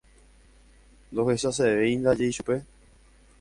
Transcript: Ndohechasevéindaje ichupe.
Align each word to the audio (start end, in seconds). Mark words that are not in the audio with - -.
Ndohechasevéindaje 1.11 2.23
ichupe. 2.31 2.55